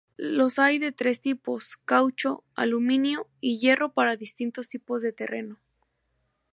[0.17, 5.59] Los hay de tres tipos: caucho, aluminio y hierro para distintos tipos de terreno.